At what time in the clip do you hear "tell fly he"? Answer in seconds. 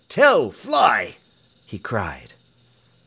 0.09-1.77